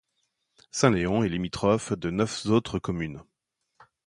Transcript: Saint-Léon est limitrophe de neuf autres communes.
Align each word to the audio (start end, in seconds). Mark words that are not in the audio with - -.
Saint-Léon 0.71 1.21
est 1.23 1.29
limitrophe 1.29 1.93
de 1.93 2.09
neuf 2.09 2.47
autres 2.47 2.79
communes. 2.79 3.21